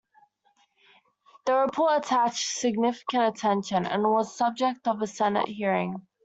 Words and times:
The 1.45 1.53
report 1.53 2.03
attracted 2.05 2.35
significant 2.39 3.35
attention, 3.37 3.85
and 3.85 4.01
was 4.03 4.29
the 4.29 4.33
subject 4.37 4.87
of 4.87 4.99
a 4.99 5.05
Senate 5.05 5.47
hearing. 5.47 6.07